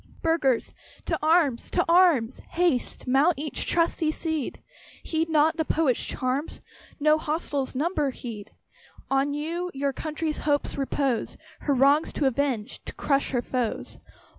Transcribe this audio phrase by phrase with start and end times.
[0.23, 0.73] Burghers!
[1.05, 1.69] to arms!
[1.69, 2.39] to arms!
[2.53, 4.59] Haste, mount each trusty steed!
[5.03, 6.59] Heed not the Prophet's charms,
[6.99, 8.49] No hostile numbers heed!
[9.11, 13.99] On you your country's hopes repose, Her wrongs to avenge to crush her foes.